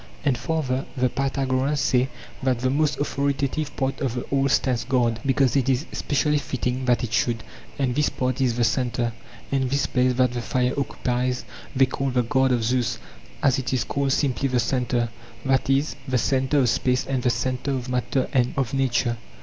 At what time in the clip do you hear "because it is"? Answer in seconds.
5.23-5.85